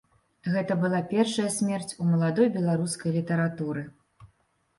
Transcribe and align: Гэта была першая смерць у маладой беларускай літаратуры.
Гэта 0.53 0.77
была 0.83 1.01
першая 1.11 1.45
смерць 1.57 1.93
у 1.99 2.07
маладой 2.15 2.49
беларускай 2.57 3.15
літаратуры. 3.19 3.87